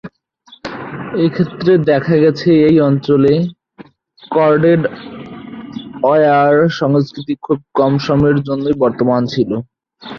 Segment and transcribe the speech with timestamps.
[1.25, 3.33] এক্ষেত্রে দেখা গেছে এই অঞ্চলে
[4.31, 4.81] কর্ডেড
[6.05, 9.51] অয়ার সংস্কৃতি খুব কম সময়ের জন্যই বর্তমান ছিল।